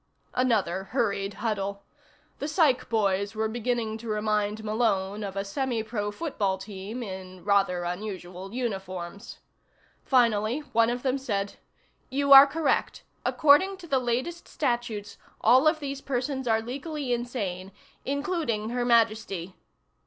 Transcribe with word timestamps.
Another 0.33 0.85
hurried 0.85 1.35
huddle. 1.45 1.83
The 2.39 2.47
psych 2.47 2.89
boys 2.89 3.35
were 3.35 3.47
beginning 3.47 3.99
to 3.99 4.07
remind 4.09 4.63
Malone 4.63 5.23
of 5.23 5.35
a 5.35 5.45
semi 5.45 5.83
pro 5.83 6.09
football 6.11 6.57
team 6.57 7.03
in 7.03 7.43
rather 7.43 7.83
unusual 7.83 8.51
uniforms. 8.51 9.37
Finally 10.03 10.61
one 10.73 10.89
of 10.89 11.03
them 11.03 11.19
said: 11.19 11.57
"You 12.09 12.33
are 12.33 12.47
correct. 12.47 13.03
According 13.23 13.77
to 13.77 13.85
the 13.85 13.99
latest 13.99 14.47
statutes, 14.47 15.19
all 15.39 15.67
of 15.67 15.79
these 15.79 16.01
persons 16.01 16.47
are 16.47 16.63
legally 16.63 17.13
insane 17.13 17.71
including 18.03 18.71
Her 18.71 18.83
Majesty." 18.83 19.55